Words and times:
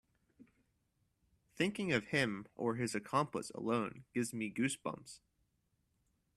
Thinking 1.55 1.91
of 1.93 2.05
him 2.05 2.47
or 2.55 2.73
his 2.73 2.95
accomplice 2.95 3.51
alone 3.51 4.05
gives 4.15 4.33
me 4.33 4.49
goose 4.49 4.75
bumps. 4.75 5.21